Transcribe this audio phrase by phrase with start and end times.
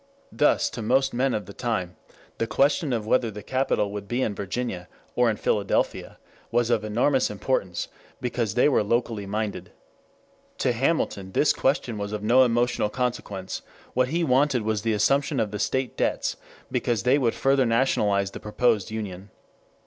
[0.31, 1.95] Thus to most men of the time
[2.39, 6.17] the question of whether the capital should be in Virginia or in Philadelphia
[6.49, 7.87] was of enormous importance,
[8.19, 9.71] because they were locally minded.
[10.57, 13.61] To Hamilton this question was of no emotional consequence;
[13.93, 16.35] what he wanted was the assumption of the state debts
[16.71, 19.29] because they would further nationalize the proposed union.